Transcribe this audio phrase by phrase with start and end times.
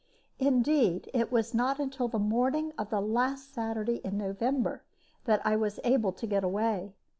[0.39, 4.81] Indeed, it was not until the morning of the last Saturday in November
[5.25, 6.95] that I was able to get away.